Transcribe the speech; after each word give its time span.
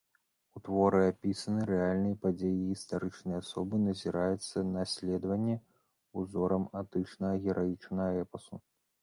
У 0.59 0.59
творы 0.67 0.99
апісаны 1.07 1.65
рэальныя 1.71 2.17
падзеі 2.23 2.55
і 2.61 2.65
гістарычныя 2.71 3.37
асобы, 3.43 3.81
назіраецца 3.91 4.65
наследаванне 4.71 5.59
ўзорам 6.23 6.67
антычнага 6.83 7.35
гераічнага 7.47 8.11
эпасу. 8.27 8.55